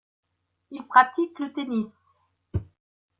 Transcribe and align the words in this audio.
Il 0.71 0.81
pratique 0.87 1.37
le 1.37 1.53
tennis. 1.53 1.93